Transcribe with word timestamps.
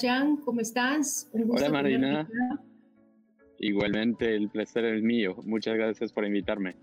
Jean, 0.00 0.38
¿cómo 0.38 0.60
estás? 0.60 1.28
Hola 1.32 1.68
Marina. 1.68 2.28
Igualmente, 3.58 4.34
el 4.34 4.48
placer 4.48 4.86
es 4.86 5.02
mío. 5.02 5.36
Muchas 5.44 5.74
gracias 5.74 6.10
por 6.10 6.24
invitarme. 6.24 6.74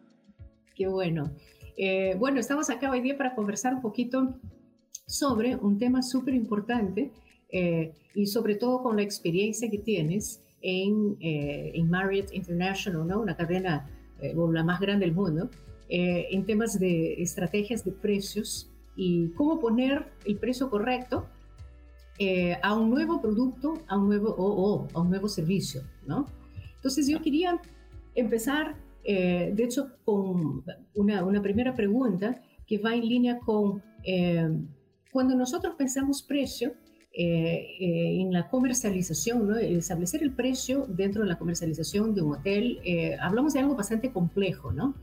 Qué 0.76 0.88
bueno. 0.88 1.32
Eh, 1.78 2.16
bueno, 2.20 2.40
estamos 2.40 2.70
acá 2.70 2.92
hoy 2.92 3.02
día 3.02 3.18
para 3.18 3.34
conversar 3.34 3.74
un 3.74 3.82
poquito 3.82 4.40
sobre 5.08 5.56
un 5.56 5.80
tema 5.80 6.04
súper 6.04 6.36
importante 6.36 7.12
eh, 7.50 7.94
y 8.14 8.28
sobre 8.28 8.56
todo 8.56 8.84
con 8.84 8.98
la 8.98 9.02
experiencia 9.02 9.70
que 9.72 9.80
tienes 9.80 10.44
en, 10.62 11.18
eh, 11.20 11.72
en 11.74 11.90
Marriott 11.90 12.32
International, 12.34 13.08
¿no? 13.08 13.22
una 13.22 13.36
cadena 13.36 13.90
la 14.22 14.64
más 14.64 14.80
grande 14.80 15.06
del 15.06 15.14
mundo, 15.14 15.50
en 15.90 16.46
temas 16.46 16.80
de 16.80 17.22
estrategias 17.22 17.86
de 17.86 17.92
precios 17.92 18.72
y 18.96 19.30
cómo 19.36 19.60
poner 19.60 20.08
el 20.26 20.38
precio 20.38 20.72
correcto 20.72 21.28
a 22.62 22.74
un 22.74 22.90
nuevo 22.90 23.22
producto, 23.22 23.76
a 23.88 23.98
un 23.98 24.08
nuevo, 24.08 24.36
o 24.38 24.88
a 24.94 25.02
un 25.02 25.10
nuevo 25.10 25.28
servicio, 25.28 25.82
¿no? 26.06 26.26
Entonces 26.78 27.08
yo 27.08 27.22
quería 27.22 27.60
empezar, 28.16 28.76
eh, 29.04 29.52
de 29.54 29.64
hecho, 29.64 29.92
con 30.04 30.64
una, 30.96 31.42
primera 31.42 31.76
pregunta 31.76 32.42
que 32.66 32.78
va 32.78 32.96
en 32.96 33.08
línea 33.08 33.40
con 33.40 33.82
eh, 34.04 34.50
cuando 35.12 35.36
nosotros 35.36 35.76
pensamos 35.78 36.22
precio 36.22 36.74
eh, 37.14 38.22
en 38.22 38.32
la 38.32 38.50
comercialización, 38.50 39.48
¿no? 39.48 39.58
establecer 39.58 40.22
el 40.24 40.32
precio 40.32 40.86
dentro 40.88 41.24
de 41.24 41.30
la 41.30 41.38
comercialización 41.38 42.14
de 42.14 42.22
un 42.22 42.36
hotel, 42.36 42.80
hablamos 43.20 43.54
de 43.54 43.60
algo 43.60 43.76
bastante 43.76 44.12
complejo, 44.12 44.72
¿no? 44.72 44.96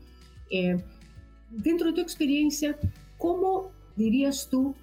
dentro 1.49 1.87
de 1.87 1.93
tu 1.93 2.01
experiencia, 2.01 2.77
¿cómo 3.17 3.71
dirías 3.95 4.47
tú 4.49 4.75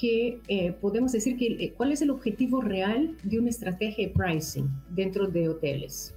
que 0.00 0.38
podemos 0.80 1.12
decir 1.12 1.36
que 1.36 1.72
cuál 1.76 1.92
es 1.92 2.00
el 2.00 2.10
objetivo 2.10 2.60
real 2.60 3.16
de 3.22 3.38
una 3.38 3.50
estrategia 3.50 4.06
de 4.06 4.14
pricing 4.14 4.68
dentro 4.90 5.26
de 5.26 5.48
hoteles? 5.48 6.14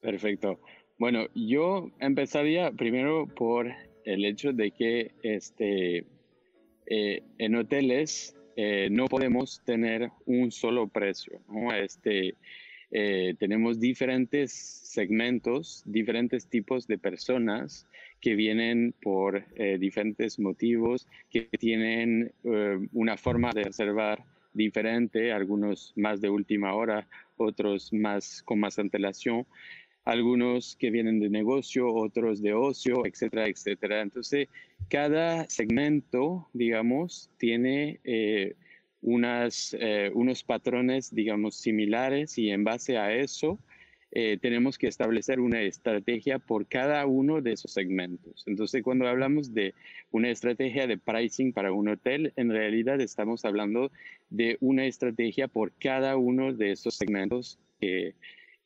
Perfecto. 0.00 0.58
Bueno, 0.98 1.26
yo 1.34 1.90
empezaría 2.00 2.72
primero 2.72 3.26
por 3.26 3.70
el 4.04 4.24
hecho 4.24 4.52
de 4.52 4.70
que 4.70 5.12
este, 5.22 6.04
eh, 6.86 7.22
en 7.38 7.54
hoteles 7.54 8.36
eh, 8.56 8.88
no 8.90 9.06
podemos 9.06 9.62
tener 9.64 10.10
un 10.26 10.50
solo 10.50 10.88
precio. 10.88 11.40
Este, 11.74 12.34
eh, 12.90 13.34
tenemos 13.38 13.80
diferentes 13.80 14.52
segmentos, 14.52 15.82
diferentes 15.86 16.46
tipos 16.46 16.86
de 16.86 16.98
personas 16.98 17.86
que 18.20 18.34
vienen 18.34 18.94
por 19.00 19.46
diferentes 19.78 20.38
motivos, 20.38 21.08
que 21.30 21.48
tienen 21.58 22.32
una 22.92 23.16
forma 23.16 23.50
de 23.52 23.64
reservar 23.64 24.22
diferente, 24.52 25.32
algunos 25.32 25.94
más 25.96 26.20
de 26.20 26.28
última 26.28 26.74
hora, 26.74 27.06
otros 27.38 27.92
más 27.94 28.42
con 28.42 28.60
más 28.60 28.78
antelación 28.78 29.46
algunos 30.04 30.76
que 30.76 30.90
vienen 30.90 31.20
de 31.20 31.28
negocio, 31.28 31.92
otros 31.92 32.42
de 32.42 32.54
ocio, 32.54 33.06
etcétera, 33.06 33.48
etcétera. 33.48 34.00
Entonces, 34.00 34.48
cada 34.88 35.48
segmento, 35.48 36.48
digamos, 36.52 37.30
tiene 37.38 38.00
eh, 38.04 38.54
unas, 39.02 39.76
eh, 39.78 40.10
unos 40.14 40.42
patrones, 40.42 41.14
digamos, 41.14 41.56
similares 41.56 42.38
y 42.38 42.50
en 42.50 42.64
base 42.64 42.98
a 42.98 43.14
eso 43.14 43.58
eh, 44.12 44.38
tenemos 44.40 44.76
que 44.76 44.88
establecer 44.88 45.38
una 45.38 45.62
estrategia 45.62 46.38
por 46.40 46.66
cada 46.66 47.06
uno 47.06 47.40
de 47.40 47.52
esos 47.52 47.72
segmentos. 47.72 48.42
Entonces, 48.46 48.82
cuando 48.82 49.06
hablamos 49.06 49.54
de 49.54 49.74
una 50.10 50.30
estrategia 50.30 50.86
de 50.86 50.98
pricing 50.98 51.52
para 51.52 51.72
un 51.72 51.88
hotel, 51.88 52.32
en 52.36 52.50
realidad 52.50 53.00
estamos 53.00 53.44
hablando 53.44 53.92
de 54.28 54.56
una 54.60 54.86
estrategia 54.86 55.46
por 55.46 55.72
cada 55.72 56.16
uno 56.16 56.52
de 56.52 56.72
esos 56.72 56.94
segmentos 56.94 57.58
que 57.78 58.14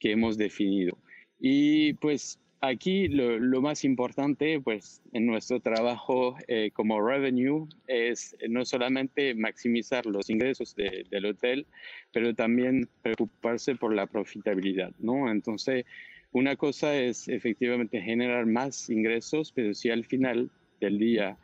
hemos 0.00 0.39
definido. 0.39 0.99
Y 1.39 1.93
pues 1.94 2.41
aquí 2.61 3.09
lo, 3.09 3.61
más 3.61 3.85
importante 3.85 4.61
pues 4.61 5.03
en 5.13 5.27
nuestro 5.27 5.61
trabajo 5.61 6.37
eh, 6.49 6.71
como 6.73 7.01
revenue 7.01 7.67
es 7.87 8.37
no 8.49 8.65
solamente 8.65 9.35
maximizar 9.35 10.07
los 10.07 10.31
ingresos 10.31 10.75
del 10.75 11.27
hotel, 11.27 11.67
pero 12.13 12.35
también 12.35 12.89
preocuparse 13.03 13.75
por 13.75 13.95
la 13.95 14.07
profitabilidad, 14.07 14.93
¿no? 14.99 15.31
Entonces, 15.31 15.85
una 16.33 16.57
cosa 16.57 16.97
es 16.97 17.29
efectivamente 17.29 18.01
generar 18.01 18.47
más 18.47 18.91
ingresos, 18.91 19.53
pero 19.53 19.73
si 19.75 19.91
al 19.91 20.05
final 20.05 20.51
del 20.81 20.99
día 20.99 21.39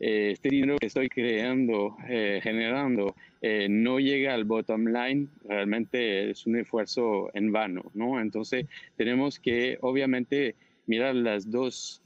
eh, 0.00 0.32
este 0.32 0.48
dinero 0.48 0.76
que 0.78 0.86
estoy 0.86 1.08
creando, 1.08 1.96
eh, 2.08 2.40
generando, 2.42 3.14
eh, 3.40 3.68
no 3.70 4.00
llega 4.00 4.34
al 4.34 4.44
bottom 4.44 4.86
line, 4.86 5.28
realmente 5.44 6.30
es 6.30 6.46
un 6.46 6.56
esfuerzo 6.56 7.30
en 7.34 7.52
vano, 7.52 7.90
¿no? 7.94 8.20
Entonces 8.20 8.66
tenemos 8.96 9.38
que 9.38 9.78
obviamente 9.82 10.56
mirar 10.86 11.14
las 11.14 11.50
dos, 11.50 12.02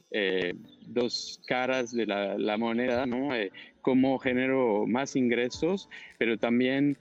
dos 0.86 1.40
caras 1.46 1.92
de 1.92 2.06
la, 2.06 2.56
moneda, 2.56 3.04
¿no? 3.04 3.30
cómo 3.82 4.18
genero 4.18 4.86
más 4.86 5.16
ingresos, 5.16 5.88
pero 6.18 6.38
también 6.38 6.96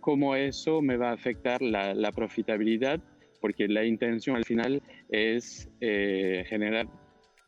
cómo 0.00 0.36
eso 0.36 0.80
me 0.80 0.96
va 0.96 1.10
a 1.10 1.14
afectar 1.14 1.60
la, 1.60 1.94
la 1.94 2.12
profitabilidad, 2.12 3.00
porque 3.40 3.66
la 3.66 3.84
intención 3.84 4.36
al 4.36 4.44
final 4.44 4.80
es 5.08 5.68
generar 5.80 6.86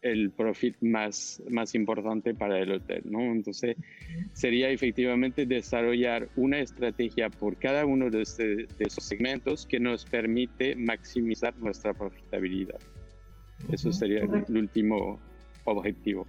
el 0.02 0.30
profit 0.30 0.76
más, 0.80 1.42
más 1.48 1.74
importante 1.74 2.34
para 2.34 2.58
el 2.58 2.72
hotel, 2.72 3.02
¿no? 3.04 3.20
Entonces, 3.20 3.76
sería 4.32 4.70
efectivamente 4.70 5.46
desarrollar 5.46 6.28
una 6.36 6.60
estrategia 6.60 7.28
por 7.28 7.58
cada 7.58 7.84
uno 7.84 8.10
de, 8.10 8.22
este, 8.22 8.66
esos 8.78 9.04
segmentos 9.04 9.66
que 9.66 9.78
nos 9.78 10.04
permite 10.04 10.74
maximizar 10.74 11.56
nuestra 11.58 11.92
profitabilidad. 11.92 12.78
Eso 13.70 13.92
sería 13.92 14.20
el, 14.20 14.56
último 14.56 15.20
objetivo. 15.64 16.26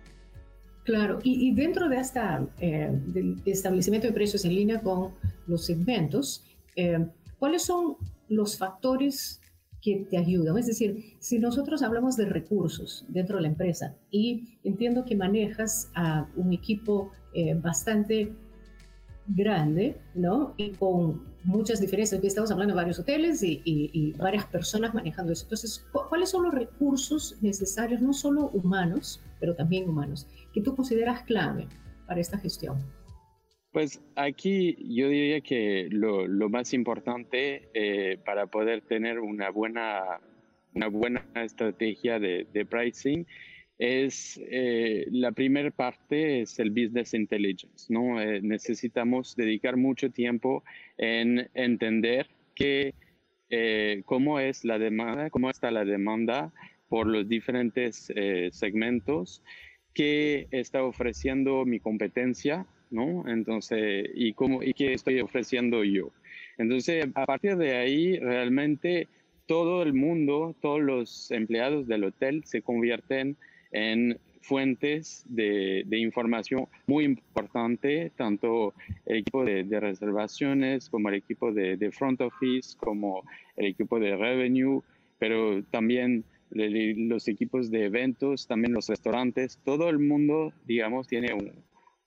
Claro, 0.83 1.19
y, 1.23 1.53
dentro 1.53 1.87
de 1.87 1.97
esta 1.97 2.45
eh, 2.59 2.89
del 2.91 3.41
establecimiento 3.45 4.07
de 4.07 4.13
precios 4.13 4.43
en 4.45 4.55
línea 4.55 4.81
con 4.81 5.13
los 5.47 5.65
segmentos, 5.65 6.43
eh, 6.75 7.05
¿cuáles 7.39 7.63
son 7.63 7.95
los 8.27 8.57
factores 8.57 9.40
que 9.81 10.05
te 10.09 10.17
ayudan. 10.17 10.57
Es 10.57 10.67
decir, 10.67 11.15
si 11.19 11.39
nosotros 11.39 11.81
hablamos 11.81 12.15
de 12.15 12.25
recursos 12.25 13.05
dentro 13.09 13.37
de 13.37 13.43
la 13.43 13.47
empresa 13.49 13.95
y 14.11 14.59
entiendo 14.63 15.05
que 15.05 15.15
manejas 15.15 15.89
a 15.95 16.29
un 16.35 16.53
equipo 16.53 17.11
eh, 17.33 17.55
bastante 17.55 18.33
grande, 19.27 19.97
¿no? 20.13 20.53
Y 20.57 20.71
con 20.71 21.23
muchas 21.43 21.79
diferencias, 21.79 22.23
estamos 22.23 22.51
hablando 22.51 22.73
de 22.73 22.81
varios 22.81 22.99
hoteles 22.99 23.41
y, 23.43 23.61
y, 23.65 24.13
varias 24.13 24.45
personas 24.45 24.93
manejando 24.93 25.31
eso. 25.31 25.43
Entonces, 25.43 25.85
¿cuáles 26.09 26.29
son 26.29 26.43
los 26.43 26.53
recursos 26.53 27.37
necesarios, 27.41 28.01
no 28.01 28.13
solo 28.13 28.49
humanos, 28.49 29.21
pero 29.39 29.55
también 29.55 29.89
humanos, 29.89 30.27
que 30.53 30.61
tú 30.61 30.75
consideras 30.75 31.23
clave 31.23 31.67
para 32.05 32.19
esta 32.19 32.37
gestión? 32.37 32.77
Pues 33.71 34.01
aquí 34.15 34.75
yo 34.79 35.07
diría 35.07 35.39
que 35.39 35.87
lo, 35.91 36.27
más 36.49 36.73
importante 36.73 37.69
eh, 37.73 38.17
para 38.25 38.47
poder 38.47 38.81
tener 38.81 39.19
una 39.19 39.49
buena, 39.49 40.19
una 40.73 40.87
buena 40.87 41.25
estrategia 41.35 42.19
de, 42.19 42.65
pricing 42.69 43.25
es 43.77 44.39
eh, 44.43 45.05
la 45.09 45.31
primera 45.31 45.71
parte 45.71 46.41
es 46.41 46.59
el 46.59 46.69
business 46.71 47.13
intelligence, 47.13 47.91
¿no? 47.91 48.21
Eh, 48.21 48.41
necesitamos 48.41 49.37
dedicar 49.37 49.77
mucho 49.77 50.11
tiempo 50.11 50.63
en 50.97 51.49
entender 51.53 52.27
que, 52.53 52.93
cómo 54.05 54.39
es 54.39 54.63
la 54.63 54.79
demanda, 54.79 55.29
cómo 55.29 55.49
está 55.49 55.71
la 55.71 55.83
demanda 55.83 56.53
por 56.87 57.07
los 57.07 57.27
diferentes 57.27 58.13
segmentos, 58.51 59.43
qué 59.93 60.47
está 60.51 60.83
ofreciendo 60.83 61.65
mi 61.65 61.79
competencia 61.81 62.65
¿no? 62.91 63.27
Entonces, 63.27 64.09
¿y, 64.13 64.33
cómo, 64.33 64.61
¿y 64.61 64.73
qué 64.73 64.93
estoy 64.93 65.19
ofreciendo 65.21 65.83
yo? 65.83 66.11
Entonces, 66.57 67.07
a 67.15 67.25
partir 67.25 67.57
de 67.57 67.77
ahí, 67.77 68.19
realmente 68.19 69.07
todo 69.47 69.81
el 69.83 69.93
mundo, 69.93 70.55
todos 70.61 70.81
los 70.81 71.31
empleados 71.31 71.87
del 71.87 72.03
hotel 72.03 72.43
se 72.45 72.61
convierten 72.61 73.37
en 73.71 74.19
fuentes 74.41 75.23
de, 75.27 75.85
información 75.91 76.67
muy 76.87 77.05
importante, 77.05 78.11
tanto 78.15 78.73
el 79.05 79.17
equipo 79.17 79.45
de, 79.45 79.63
reservaciones 79.79 80.89
como 80.89 81.09
el 81.09 81.15
equipo 81.15 81.51
de, 81.51 81.77
de, 81.77 81.91
front 81.91 82.21
office, 82.21 82.77
como 82.77 83.23
el 83.55 83.67
equipo 83.67 83.99
de 83.99 84.15
revenue, 84.15 84.81
pero 85.19 85.63
también 85.65 86.23
los 86.51 87.27
equipos 87.27 87.71
de 87.71 87.85
eventos, 87.85 88.47
también 88.47 88.73
los 88.73 88.87
restaurantes, 88.87 89.59
todo 89.63 89.89
el 89.89 89.99
mundo, 89.99 90.53
digamos, 90.65 91.07
tiene 91.07 91.33
un, 91.33 91.53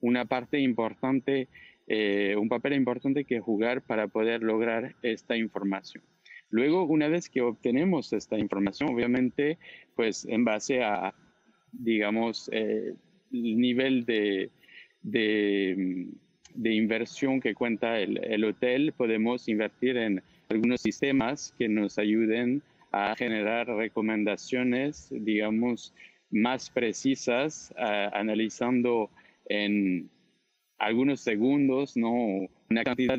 una 0.01 0.25
parte 0.25 0.59
importante, 0.59 1.47
eh, 1.87 2.35
un 2.37 2.49
papel 2.49 2.73
importante 2.73 3.25
que 3.25 3.39
jugar 3.39 3.81
para 3.81 4.07
poder 4.07 4.43
lograr 4.43 4.95
esta 5.01 5.35
información. 5.37 6.03
Luego, 6.49 6.83
una 6.85 7.07
vez 7.07 7.29
que 7.29 7.41
obtenemos 7.41 8.13
esta 8.13 8.37
información, 8.37 8.89
obviamente, 8.89 9.57
pues 9.95 10.25
en 10.25 10.45
base 10.45 10.83
a, 10.83 11.13
digamos, 11.71 12.49
eh, 12.53 12.93
el 13.31 13.57
nivel 13.59 14.05
de, 14.05 14.51
inversión 16.63 17.39
que 17.39 17.53
cuenta 17.53 17.99
el, 17.99 18.23
el, 18.23 18.43
hotel, 18.45 18.93
podemos 18.95 19.47
invertir 19.49 19.97
en 19.97 20.21
algunos 20.49 20.81
sistemas 20.81 21.53
que 21.57 21.67
nos 21.67 21.97
ayuden 21.97 22.61
a 22.91 23.15
generar 23.17 23.67
recomendaciones, 23.67 25.09
digamos, 25.11 25.93
más 26.31 26.69
precisas, 26.69 27.73
analizando 27.77 29.09
en 29.45 30.09
algunos 30.77 31.21
segundos, 31.21 31.95
¿no? 31.95 32.47
Una 32.69 32.83
cantidad 32.83 33.17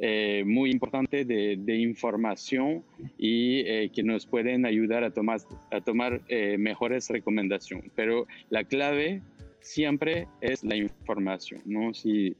eh, 0.00 0.44
muy 0.46 0.70
importante 0.70 1.24
de, 1.24 1.76
información 1.76 2.84
y 3.18 3.60
eh, 3.60 3.90
que 3.92 4.02
nos 4.04 4.26
pueden 4.26 4.64
ayudar 4.64 5.02
a 5.02 5.10
tomar, 5.10 5.40
a 5.70 5.80
tomar 5.80 6.20
eh, 6.28 6.56
mejores 6.56 7.10
recomendaciones. 7.10 7.90
Pero 7.96 8.26
la 8.48 8.62
clave 8.64 9.22
siempre 9.60 10.28
es 10.40 10.62
la 10.62 10.76
información, 10.76 11.62
¿no? 11.64 11.92
Si 11.94 12.36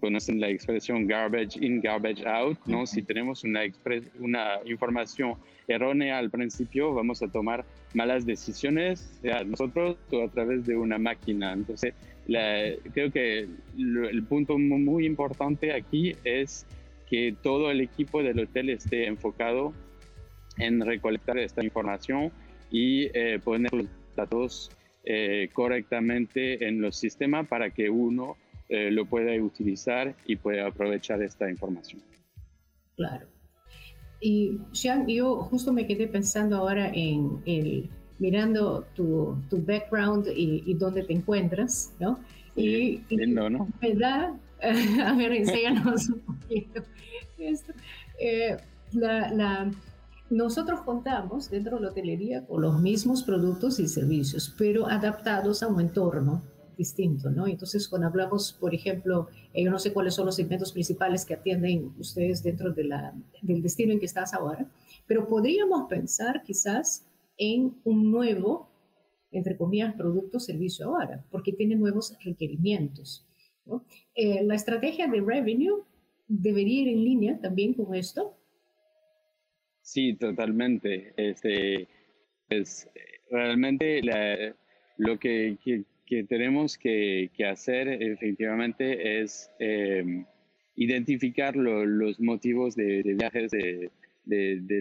conocen 0.00 0.40
la 0.40 0.48
expresión 0.48 1.06
garbage 1.06 1.56
in, 1.60 1.80
garbage 1.80 2.24
out, 2.26 2.58
¿no? 2.66 2.86
Si 2.86 3.02
tenemos 3.02 3.44
una, 3.44 3.60
una 4.18 4.60
información 4.64 5.34
errónea 5.68 6.18
al 6.18 6.30
principio, 6.30 6.94
vamos 6.94 7.22
a 7.22 7.28
tomar 7.28 7.64
malas 7.94 8.26
decisiones, 8.26 9.18
sea 9.22 9.44
nosotros 9.44 9.96
o 10.10 10.24
a 10.24 10.28
través 10.28 10.66
de 10.66 10.76
una 10.76 10.98
máquina. 10.98 11.52
Entonces, 11.52 11.94
creo 12.26 13.10
que 13.12 13.48
el 13.76 14.24
punto 14.28 14.58
muy 14.58 15.06
importante 15.06 15.72
aquí 15.72 16.14
es 16.24 16.66
que 17.08 17.34
todo 17.42 17.70
el 17.70 17.80
equipo 17.80 18.22
del 18.22 18.40
hotel 18.40 18.70
esté 18.70 19.06
enfocado 19.06 19.72
en 20.58 20.80
recolectar 20.80 21.38
esta 21.38 21.64
información 21.64 22.32
y 22.70 23.06
eh, 23.14 23.38
poner 23.42 23.72
los 23.72 23.86
datos 24.16 24.70
eh, 25.04 25.50
correctamente 25.52 26.66
en 26.66 26.80
los 26.80 26.96
sistemas 26.96 27.46
para 27.46 27.70
que 27.70 27.90
uno 27.90 28.36
eh, 28.68 28.90
lo 28.90 29.06
pueda 29.06 29.32
utilizar 29.42 30.14
y 30.26 30.36
pueda 30.36 30.66
aprovechar 30.66 31.22
esta 31.22 31.48
información. 31.50 32.02
Claro. 32.96 33.26
Y 34.20 34.58
Jean, 34.72 35.06
yo 35.06 35.36
justo 35.36 35.72
me 35.72 35.86
quedé 35.86 36.08
pensando 36.08 36.56
ahora 36.56 36.90
en 36.92 37.42
el, 37.44 37.90
mirando 38.18 38.86
tu, 38.94 39.36
tu 39.50 39.58
background 39.64 40.28
y, 40.34 40.62
y, 40.66 40.74
dónde 40.74 41.04
te 41.04 41.12
encuentras, 41.12 41.94
¿no? 42.00 42.18
y, 42.56 43.02
¿no? 43.10 43.68
Me 43.80 43.94
da, 43.94 44.34
a 45.04 45.14
ver, 45.16 45.32
enséñanos 45.32 46.08
un 46.08 46.20
poquito 46.20 46.82
esto. 47.38 47.72
Eh, 48.18 48.56
la, 48.92 49.30
la, 49.32 49.70
nosotros 50.30 50.80
contamos 50.80 51.50
dentro 51.50 51.76
de 51.76 51.82
la 51.82 51.90
hotelería 51.90 52.46
con 52.46 52.62
los 52.62 52.80
mismos 52.80 53.22
productos 53.22 53.78
y 53.78 53.86
servicios, 53.86 54.54
pero 54.56 54.88
adaptados 54.88 55.62
a 55.62 55.68
un 55.68 55.80
entorno 55.80 56.42
distinto, 56.76 57.30
¿no? 57.30 57.46
Entonces, 57.46 57.88
cuando 57.88 58.08
hablamos, 58.08 58.52
por 58.52 58.74
ejemplo, 58.74 59.28
eh, 59.52 59.64
yo 59.64 59.70
no 59.70 59.78
sé 59.78 59.92
cuáles 59.92 60.14
son 60.14 60.26
los 60.26 60.36
segmentos 60.36 60.72
principales 60.72 61.24
que 61.24 61.34
atienden 61.34 61.92
ustedes 61.98 62.42
dentro 62.42 62.72
del 62.72 63.62
destino 63.62 63.92
en 63.92 63.98
que 63.98 64.06
estás 64.06 64.34
ahora, 64.34 64.68
pero 65.06 65.26
podríamos 65.26 65.88
pensar 65.88 66.42
quizás 66.42 67.06
en 67.38 67.74
un 67.84 68.10
nuevo, 68.10 68.68
entre 69.30 69.56
comillas, 69.56 69.94
producto 69.94 70.40
servicio 70.40 70.86
ahora, 70.86 71.24
porque 71.30 71.52
tiene 71.52 71.76
nuevos 71.76 72.16
requerimientos. 72.24 73.26
Eh, 74.14 74.44
la 74.44 74.54
estrategia 74.54 75.08
de 75.08 75.20
revenue 75.20 75.82
debería 76.28 76.82
ir 76.82 76.88
en 76.88 77.04
línea 77.04 77.40
también 77.40 77.74
con 77.74 77.94
esto. 77.94 78.36
Sí, 79.82 80.14
totalmente. 80.14 81.14
Este, 81.16 81.88
es 82.48 82.88
realmente 83.30 84.00
lo 84.96 85.18
que, 85.18 85.58
que 86.06 86.24
tenemos 86.24 86.78
que, 86.78 87.30
hacer 87.50 87.88
efectivamente 88.02 89.20
es 89.20 89.50
em, 89.58 90.24
identificar 90.76 91.56
los 91.56 92.20
motivos 92.20 92.76
de, 92.76 93.02
viajes 93.02 93.50
de, 93.50 93.90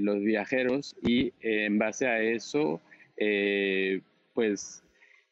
los 0.02 0.22
viajeros 0.22 0.96
y 1.02 1.34
en 1.42 1.78
base 1.78 2.08
a 2.08 2.22
eso, 2.22 2.82
eh, 3.18 4.02
pues 4.34 4.84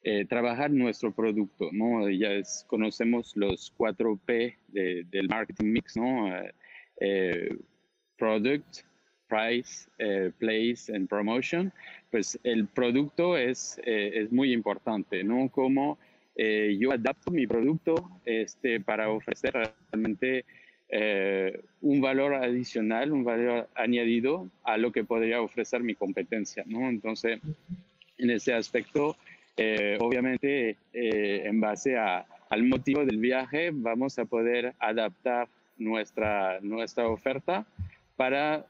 eh, 0.04 0.25
trabajar 0.25 0.72
nuestro 0.72 1.13
producto, 1.13 1.69
¿no? 1.72 2.10
Ya 2.10 2.30
conocemos 2.68 3.34
los 3.36 3.74
4P 3.78 4.56
del 4.68 5.30
marketing 5.30 5.68
mix, 5.68 5.95
¿no? 5.95 6.30
Eh, 7.00 7.57
product, 8.18 8.81
price, 9.33 9.89
place 10.39 10.94
and 10.94 11.07
promotion 11.07 11.71
pues 12.13 12.39
el 12.44 12.68
producto 12.68 13.38
es, 13.38 13.81
eh, 13.83 14.12
es 14.13 14.31
muy 14.31 14.53
importante, 14.53 15.24
¿no? 15.24 15.50
Como 15.50 15.97
eh, 16.35 16.77
yo 16.80 16.91
adapto 16.91 17.31
mi 17.31 17.47
producto 17.47 18.07
este, 18.24 18.80
para 18.80 19.09
ofrecer 19.09 19.51
realmente 19.91 20.45
eh, 20.89 21.59
un 21.81 22.01
valor 22.01 22.35
adicional, 22.35 23.12
un 23.12 23.24
valor 23.24 23.68
añadido 23.74 24.47
a 24.63 24.77
lo 24.77 24.91
que 24.91 25.03
podría 25.03 25.41
ofrecer 25.41 25.81
mi 25.81 25.95
competencia, 25.95 26.63
¿no? 26.68 26.88
Entonces, 26.88 27.39
en 28.19 28.30
ese 28.30 28.53
aspecto, 28.53 29.18
obviamente, 30.00 30.77
en 30.94 31.59
base 31.59 31.97
a, 31.97 32.27
al 32.51 32.62
motivo 32.62 33.06
del 33.06 33.18
viaje, 33.18 33.71
vamos 33.74 34.19
a 34.19 34.25
poder 34.25 34.75
adaptar 34.77 35.47
nuestra, 35.80 36.59
nuestra 36.62 37.07
oferta 37.07 37.65
para 38.18 38.68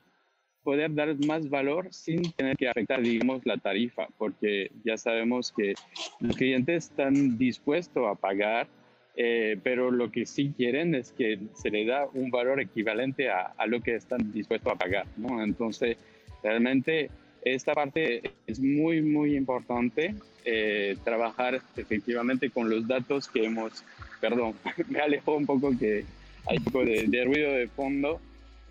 poder 0.64 0.94
dar 0.94 1.16
más 1.26 1.50
valor 1.50 1.88
sin 1.92 2.32
tener 2.34 2.58
que 2.58 2.70
afectar, 2.70 3.02
digamos, 3.02 3.46
la 3.46 3.58
tarifa, 3.58 4.08
porque 4.18 4.72
ya 4.84 4.98
sabemos 4.98 5.52
que 5.52 5.74
los 6.20 6.36
clientes 6.36 6.90
están 6.90 7.38
dispuestos 7.38 8.08
a 8.08 8.16
pagar, 8.16 8.68
eh, 9.16 9.58
pero 9.64 9.92
lo 9.92 10.12
que 10.12 10.26
sí 10.26 10.54
quieren 10.56 10.96
es 10.96 11.12
que 11.12 11.40
se 11.54 11.70
le 11.70 11.86
da 11.86 12.08
un 12.14 12.32
valor 12.32 12.60
equivalente 12.60 13.30
a, 13.30 13.54
a 13.58 13.68
lo 13.68 13.82
que 13.82 13.96
están 13.96 14.32
dispuestos 14.32 14.74
a 14.74 14.76
pagar, 14.76 15.06
¿no? 15.18 15.44
Entonces, 15.44 15.98
realmente 16.42 17.10
esta 17.44 17.74
parte 17.74 18.22
es 18.48 18.60
muy, 18.60 19.02
muy 19.02 19.36
importante, 19.36 20.16
eh, 20.46 20.96
trabajar 21.04 21.62
efectivamente 21.76 22.50
con 22.50 22.70
los 22.70 22.88
datos 22.88 23.28
que 23.28 23.46
hemos, 23.46 23.84
perdón, 24.22 24.56
me 24.90 25.00
alejó 25.00 25.36
un 25.36 25.46
poco 25.46 25.78
que 25.78 26.06
hay 26.48 26.58
un 26.58 26.64
poco 26.64 26.86
de, 26.86 27.06
de 27.08 27.26
ruido 27.26 27.52
de 27.52 27.68
fondo, 27.68 28.20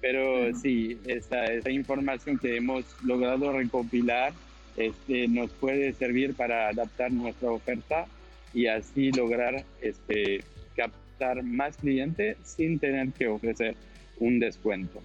pero 0.02 0.52
sí, 0.54 0.99
esta, 1.06 1.71
información 1.71 2.37
que 2.37 2.56
hemos 2.56 2.85
logrado 3.04 3.52
recopilar 3.52 4.32
este, 4.76 5.28
nos 5.28 5.50
puede 5.52 5.92
servir 5.92 6.35
para 6.35 6.68
adaptar 6.68 7.12
nuestra 7.12 7.52
oferta 7.52 8.06
y 8.52 8.66
así 8.66 9.12
lograr 9.12 9.64
este, 9.80 10.42
captar 10.76 11.44
más 11.44 11.76
clientes 11.76 12.37
sin 12.42 12.80
tener 12.80 13.12
que 13.12 13.28
ofrecer 13.28 13.76
un 14.18 14.40
descuento. 14.40 15.00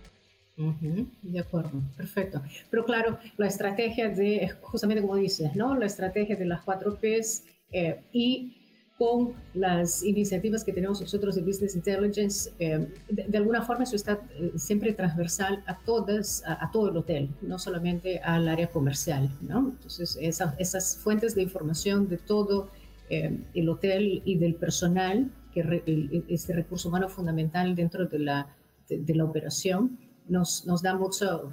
de 1.21 1.39
acuerdo, 1.39 1.79
perfecto. 1.95 2.41
Pero 2.71 2.83
claro, 2.83 3.19
la 3.37 3.45
estrategia 3.45 4.09
de, 4.09 4.49
justamente 4.61 5.03
como 5.03 5.15
dices, 5.15 5.55
¿no? 5.55 5.75
La 5.75 5.85
estrategia 5.85 6.35
de 6.35 6.45
las 6.45 6.63
cuatro 6.63 6.99
P's 6.99 7.43
eh, 7.71 8.01
y 8.11 8.66
con 8.97 9.33
las 9.53 10.03
iniciativas 10.03 10.63
que 10.63 10.73
tenemos 10.73 10.99
nosotros 10.99 11.35
de 11.35 11.41
Business 11.43 11.75
Intelligence, 11.75 12.51
eh, 12.57 12.87
de, 13.09 13.37
alguna 13.37 13.61
forma 13.61 13.83
eso 13.83 13.95
está 13.95 14.19
eh, 14.31 14.53
siempre 14.55 14.91
transversal 14.93 15.63
a 15.67 15.77
todas, 15.77 16.43
a, 16.47 16.69
todo 16.71 16.89
el 16.89 16.97
hotel, 16.97 17.29
no 17.41 17.59
solamente 17.59 18.19
al 18.19 18.47
área 18.47 18.67
comercial, 18.67 19.29
¿no? 19.41 19.59
Entonces, 19.69 20.17
esas 20.19 20.97
fuentes 20.97 21.35
de 21.35 21.43
información 21.43 22.09
de 22.09 22.17
todo 22.17 22.69
eh, 23.09 23.37
el 23.53 23.69
hotel 23.69 24.23
y 24.25 24.37
del 24.37 24.55
personal, 24.55 25.29
que 25.53 26.23
este 26.27 26.53
recurso 26.53 26.89
humano 26.89 27.07
fundamental 27.07 27.75
dentro 27.75 28.05
de 28.05 28.19
la, 28.19 28.55
de, 28.89 29.15
la 29.15 29.25
operación, 29.25 29.99
nos, 30.27 30.65
nos 30.65 30.81
da 30.81 30.95
mucho... 30.95 31.51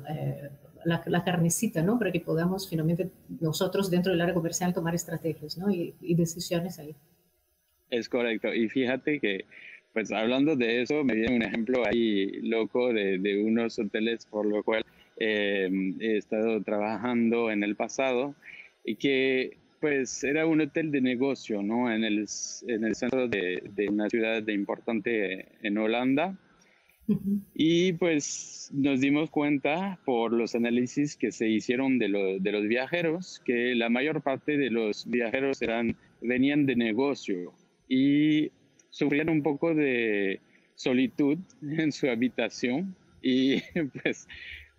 La, 0.87 1.03
la, 1.07 1.25
carnecita, 1.25 1.83
¿no? 1.83 1.99
Para 1.99 2.13
que 2.13 2.21
podamos 2.21 2.69
finalmente 2.69 3.11
nosotros 3.41 3.91
dentro 3.91 4.13
del 4.13 4.21
área 4.21 4.35
comercial 4.35 4.75
tomar 4.75 4.95
estrategias, 4.95 5.57
¿no? 5.57 5.71
y, 5.71 5.95
y 6.03 6.15
decisiones 6.15 6.79
ahí. 6.79 6.95
Es 7.95 8.09
correcto. 8.09 8.53
Y 8.53 8.69
fíjate 8.69 9.21
que, 9.21 9.45
pues 9.93 10.11
hablando 10.11 10.57
de 10.57 10.83
eso, 10.83 11.05
me 11.05 11.15
viene 11.15 11.37
un 11.37 11.43
ejemplo 11.43 11.87
ahí 11.87 12.41
loco 12.43 12.93
de, 12.93 13.19
de 13.19 13.43
unos 13.43 13.79
hoteles 13.79 14.27
por 14.27 14.47
lo 14.47 14.63
cual 14.65 14.85
eh, 15.17 15.71
he 16.01 16.17
estado 16.17 16.61
trabajando 16.63 17.53
en 17.53 17.63
el 17.63 17.77
pasado 17.77 18.35
y 18.85 18.97
que 18.97 19.59
pues 19.81 20.25
era 20.25 20.47
un 20.47 20.61
hotel 20.61 20.91
de 20.91 21.01
negocio, 21.01 21.63
¿no? 21.63 21.93
En 21.93 22.05
el, 22.05 22.27
en 22.67 22.85
el 22.85 22.95
centro 22.97 23.29
de, 23.29 23.63
de 23.77 23.89
una 23.89 24.09
ciudad 24.09 24.43
de 24.43 24.55
importante 24.55 25.47
en 25.63 25.79
Holanda. 25.79 26.37
Y 27.55 27.93
pues 27.93 28.71
nos 28.73 29.01
dimos 29.01 29.29
cuenta 29.29 29.99
por 30.07 30.33
los 30.33 30.55
análisis 30.55 31.17
que 31.17 31.33
se 31.33 31.49
hicieron 31.49 31.99
de, 31.99 32.09
lo, 32.09 32.39
de, 32.39 32.51
los 32.51 32.67
viajeros 32.67 33.43
que 33.45 33.75
la 33.75 33.91
mayor 33.91 34.23
parte 34.23 34.57
de 34.57 34.71
los 34.71 35.09
viajeros 35.11 35.61
eran, 35.61 35.97
venían 36.23 36.65
de 36.65 36.77
negocio, 36.77 37.53
y 37.89 38.51
sufrían 38.91 39.29
un 39.29 39.43
poco 39.43 39.75
de 39.75 40.41
solitud 40.75 41.39
en 41.63 41.93
su 41.93 42.09
habitación 42.09 42.95
y 43.23 43.61
pues 44.03 44.29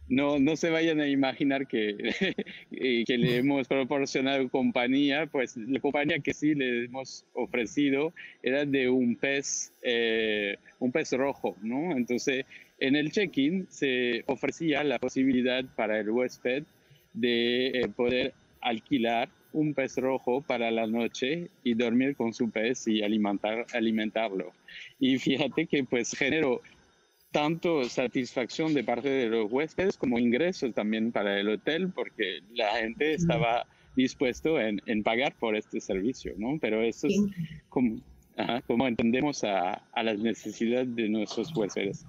no, 0.08 0.38
no 0.40 0.56
se 0.56 0.70
vayan 0.70 1.00
a 1.00 1.08
imaginar 1.08 1.68
que, 1.68 1.98
que 3.08 3.18
le 3.18 3.38
hemos 3.38 3.68
proporcionado 3.68 4.50
compañía, 4.50 5.26
pues 5.26 5.58
la 5.58 5.80
compañía 5.80 6.20
que 6.20 6.34
sí 6.34 6.54
le 6.54 6.86
hemos 6.86 7.26
ofrecido 7.34 8.14
era 8.44 8.66
de 8.66 8.90
un 8.90 9.16
pez, 9.16 9.74
eh, 9.82 10.58
un 10.80 10.92
pez 10.92 11.12
rojo, 11.14 11.56
¿no? 11.64 11.92
Entonces, 11.98 12.46
en 12.80 12.96
el 12.96 13.12
check-in 13.12 13.66
se 13.70 14.24
ofrecía 14.28 14.84
la 14.84 15.00
posibilidad 15.00 15.66
para 15.76 16.00
el 16.00 16.10
huésped 16.10 16.64
de 17.14 17.68
eh, 17.68 17.88
poder 17.88 18.34
alquilar 18.62 19.30
un 19.56 19.74
pez 19.74 19.98
rojo 19.98 20.42
para 20.42 20.70
la 20.70 20.86
noche 20.86 21.50
y 21.64 21.74
dormir 21.74 22.16
con 22.16 22.34
su 22.34 22.50
pez 22.50 22.88
y 22.88 23.02
alimentar, 23.02 23.66
alimentarlo. 23.74 24.52
Y 25.00 25.18
fíjate 25.18 25.66
que 25.66 25.84
pues 25.84 26.12
generó 26.12 26.62
tanto 27.32 27.84
satisfacción 27.86 28.74
de 28.74 28.84
parte 28.84 29.10
de 29.10 29.28
los 29.28 29.52
huéspedes 29.52 29.98
como 29.98 30.20
ingresos 30.20 30.74
también 30.74 31.12
para 31.12 31.40
el 31.40 31.50
hotel 31.50 31.90
porque 31.94 32.42
la 32.54 32.70
gente 32.76 33.14
estaba 33.14 33.66
dispuesto 33.96 34.60
en, 34.60 34.82
en 34.86 35.04
pagar 35.04 35.36
por 35.40 35.56
este 35.56 35.80
servicio, 35.80 36.34
¿no? 36.38 36.58
Pero 36.60 36.82
eso 36.82 37.08
es 37.08 37.18
como, 37.70 38.02
como 38.68 38.88
entendemos 38.88 39.44
a, 39.46 39.74
a, 39.74 40.04
las 40.04 40.20
necesidades 40.20 40.94
de 40.96 41.08
nuestros 41.08 41.56
huéspedes. 41.56 42.06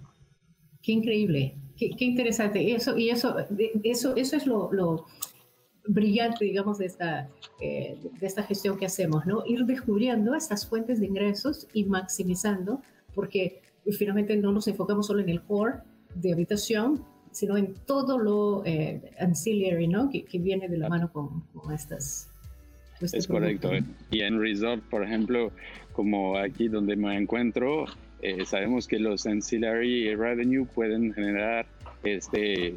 Qué 0.82 0.92
increíble, 0.92 1.54
qué, 1.76 1.90
qué 1.96 2.04
interesante. 2.04 2.72
Eso, 2.72 2.98
y 2.98 3.10
eso, 3.10 3.36
eso, 3.84 4.16
eso 4.16 4.36
es 4.36 4.46
lo, 4.46 4.72
lo 4.72 5.06
brillante, 5.86 6.44
digamos, 6.44 6.78
de 6.78 6.86
esta, 6.86 7.28
eh, 7.60 7.98
de 8.18 8.26
esta 8.26 8.42
gestión 8.42 8.78
que 8.78 8.86
hacemos, 8.86 9.26
¿no? 9.26 9.44
Ir 9.46 9.64
descubriendo 9.64 10.34
estas 10.34 10.66
fuentes 10.66 11.00
de 11.00 11.06
ingresos 11.06 11.66
y 11.72 11.84
maximizando, 11.84 12.82
porque 13.14 13.62
finalmente 13.92 14.36
no 14.36 14.52
nos 14.52 14.68
enfocamos 14.68 15.06
solo 15.06 15.20
en 15.20 15.28
el 15.28 15.42
core 15.42 15.74
de 16.14 16.32
habitación, 16.32 17.04
sino 17.30 17.56
en 17.56 17.74
todo 17.86 18.18
lo 18.18 18.62
eh, 18.64 19.12
ancillary, 19.20 19.88
¿no? 19.88 20.10
Que, 20.10 20.24
que, 20.24 20.38
viene 20.38 20.68
de 20.68 20.78
la 20.78 20.88
mano 20.88 21.12
con, 21.12 21.42
con 21.52 21.72
estas. 21.72 22.30
Este 23.00 23.18
es 23.18 23.26
correcto. 23.26 23.70
Y 24.10 24.20
en 24.20 24.40
resort, 24.40 24.82
por 24.84 25.04
ejemplo, 25.04 25.52
como 25.92 26.38
aquí 26.38 26.68
donde 26.68 26.96
me 26.96 27.16
encuentro, 27.16 27.84
eh, 28.22 28.46
sabemos 28.46 28.88
que 28.88 28.98
los 28.98 29.26
ancillary 29.26 30.14
revenue 30.14 30.66
pueden 30.66 31.12
generar 31.12 31.66
este 32.04 32.76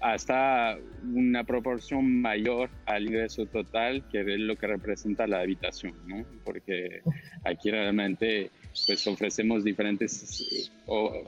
hasta 0.00 0.78
una 1.14 1.44
proporción 1.44 2.20
mayor 2.20 2.70
al 2.86 3.06
ingreso 3.06 3.46
total 3.46 4.04
que 4.10 4.20
es 4.20 4.40
lo 4.40 4.56
que 4.56 4.66
representa 4.66 5.26
la 5.26 5.40
habitación. 5.40 5.94
Porque 6.44 7.02
aquí 7.44 7.70
realmente 7.70 8.50
pues 8.86 9.06
ofrecemos 9.06 9.64
diferentes 9.64 10.70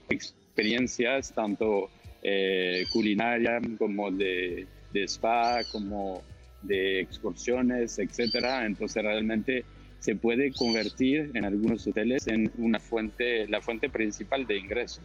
experiencias, 0.08 1.32
tanto 1.32 1.90
eh, 2.22 2.84
culinaria 2.92 3.60
como 3.78 4.10
de, 4.10 4.66
de, 4.92 5.04
spa, 5.04 5.60
como 5.70 6.22
de 6.62 7.00
excursiones, 7.00 7.98
etcétera. 7.98 8.66
Entonces 8.66 9.02
realmente 9.02 9.64
se 9.98 10.16
puede 10.16 10.52
convertir 10.52 11.30
en 11.34 11.44
algunos 11.44 11.86
hoteles 11.86 12.26
en 12.26 12.50
una 12.58 12.78
fuente, 12.78 13.48
la 13.48 13.60
fuente 13.60 13.88
principal 13.88 14.46
de 14.46 14.58
ingresos. 14.58 15.04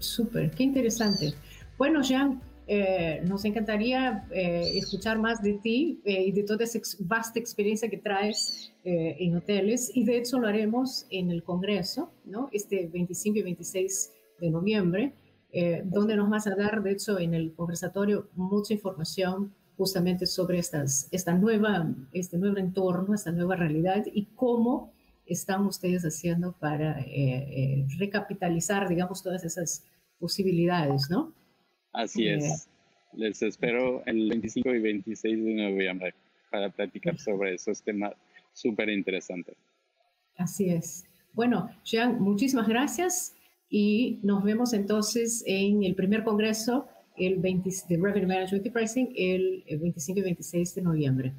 Súper, 0.00 0.50
qué 0.50 0.64
interesante. 0.64 1.34
Bueno, 1.78 2.02
Jean, 2.02 2.40
eh, 2.66 3.20
nos 3.26 3.44
encantaría 3.44 4.24
eh, 4.30 4.72
escuchar 4.76 5.18
más 5.18 5.42
de 5.42 5.54
ti 5.54 6.00
eh, 6.04 6.24
y 6.26 6.32
de 6.32 6.42
toda 6.42 6.64
esa 6.64 6.78
vasta 7.00 7.38
experiencia 7.38 7.88
que 7.88 7.98
traes 7.98 8.72
en 8.82 9.36
hoteles 9.36 9.90
y 9.94 10.04
de 10.04 10.16
hecho 10.16 10.38
lo 10.38 10.48
haremos 10.48 11.06
en 11.10 11.30
el 11.30 11.42
Congreso, 11.42 12.10
¿no? 12.24 12.48
Este 12.50 12.86
25 12.86 13.40
y 13.40 13.42
26 13.42 14.12
de 14.40 14.50
noviembre, 14.50 15.12
donde 15.84 16.16
nos 16.16 16.30
vas 16.30 16.46
a 16.46 16.54
dar, 16.54 16.82
de 16.82 16.92
hecho, 16.92 17.18
en 17.18 17.34
el 17.34 17.52
conversatorio 17.52 18.28
mucha 18.36 18.72
información 18.72 19.52
justamente 19.76 20.24
sobre 20.24 20.58
estas, 20.58 21.08
esta 21.10 21.34
nueva, 21.34 21.92
este 22.12 22.38
nuevo 22.38 22.56
entorno, 22.56 23.14
esta 23.14 23.32
nueva 23.32 23.56
realidad 23.56 24.06
y 24.14 24.28
cómo 24.34 24.92
están 25.32 25.64
ustedes 25.66 26.02
haciendo 26.02 26.52
para 26.52 27.04
recapitalizar, 27.98 28.88
digamos, 28.88 29.22
todas 29.22 29.44
esas 29.44 29.84
posibilidades, 30.18 31.08
¿no? 31.10 31.34
Así 31.92 32.28
es. 32.28 32.68
Les 33.12 33.42
espero 33.42 34.04
el 34.06 34.28
25 34.28 34.74
y 34.74 34.80
26 34.80 35.44
de 35.44 35.54
noviembre 35.54 36.14
para 36.50 36.70
platicar 36.70 37.18
sobre 37.18 37.54
esos 37.54 37.82
temas 37.82 38.12
súper 38.52 38.90
interesantes. 38.90 39.56
Así 40.36 40.70
es. 40.70 41.04
Bueno, 41.32 41.70
Jean, 41.84 42.20
muchísimas 42.20 42.68
gracias 42.68 43.34
y 43.68 44.18
nos 44.22 44.42
vemos 44.42 44.72
entonces 44.72 45.42
en 45.46 45.84
el 45.84 45.94
primer 45.94 46.24
congreso 46.24 46.88
el 47.16 47.36
20, 47.38 47.70
de 47.88 47.96
Revenue 47.96 48.26
Management 48.26 48.66
y 48.66 48.70
Pricing 48.70 49.12
el 49.16 49.64
25 49.68 50.20
y 50.20 50.22
26 50.22 50.74
de 50.74 50.82
noviembre. 50.82 51.32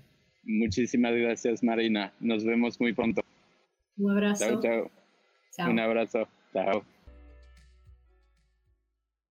Muchísimas 0.44 1.14
gracias, 1.14 1.64
Marina. 1.64 2.14
Nos 2.20 2.44
vemos 2.44 2.80
muy 2.80 2.94
pronto. 2.94 3.22
Un 4.02 4.12
abrazo. 4.12 4.60
chao. 4.60 4.90
chao. 5.56 5.70
Un 5.70 5.80
abrazo. 5.80 6.28
Chao. 6.54 6.84